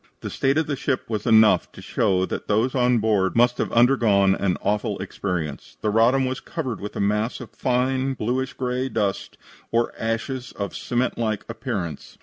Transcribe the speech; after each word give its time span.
The 0.21 0.31
state 0.31 0.57
of 0.57 0.65
the 0.65 0.75
ship 0.75 1.07
was 1.11 1.27
enough 1.27 1.71
to 1.73 1.79
show 1.79 2.25
that 2.25 2.47
those 2.47 2.73
on 2.73 2.97
board 2.97 3.35
must 3.35 3.59
have 3.59 3.71
undergone 3.71 4.33
an 4.33 4.57
awful 4.63 4.97
experience. 4.97 5.77
"The 5.81 5.91
Roddam 5.91 6.25
was 6.25 6.39
covered 6.39 6.81
with 6.81 6.95
a 6.95 6.99
mass 6.99 7.39
of 7.39 7.51
fine 7.51 8.15
bluish 8.15 8.53
gray 8.53 8.89
dust 8.89 9.37
or 9.71 9.93
ashes 9.99 10.53
of 10.53 10.75
cement 10.75 11.19
like 11.19 11.45
appearance. 11.47 12.17